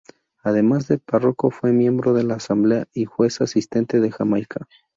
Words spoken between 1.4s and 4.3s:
fue miembro de la Asamblea y Juez Asistente de